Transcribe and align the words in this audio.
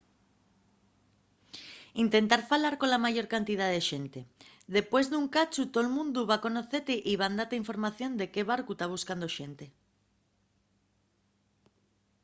intenta 2.03 2.37
falar 2.51 2.75
cola 2.81 3.03
mayor 3.05 3.27
cantidá 3.33 3.67
de 3.75 3.81
xente. 3.89 4.19
depués 4.77 5.05
d’un 5.07 5.25
cachu 5.35 5.63
tol 5.73 5.87
mundu 5.97 6.21
va 6.29 6.43
conocete 6.45 6.93
y 7.11 7.13
van 7.21 7.33
date 7.39 7.55
información 7.63 8.11
de 8.19 8.25
qué 8.33 8.41
barcu 8.51 8.71
ta 8.77 8.85
buscando 8.95 9.27
xente 9.37 9.65